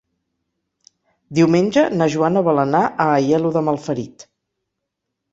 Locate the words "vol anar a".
2.47-3.07